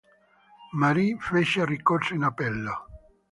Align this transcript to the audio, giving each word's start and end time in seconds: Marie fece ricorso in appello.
Marie 0.73 1.15
fece 1.19 1.63
ricorso 1.63 2.15
in 2.15 2.23
appello. 2.23 2.87